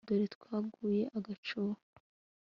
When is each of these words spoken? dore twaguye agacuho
dore 0.07 0.27
twaguye 0.35 1.03
agacuho 1.17 1.73